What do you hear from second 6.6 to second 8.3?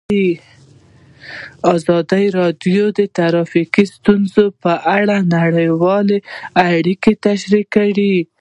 اړیکې تشریح کړي.